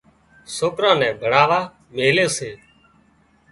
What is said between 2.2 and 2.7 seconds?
سي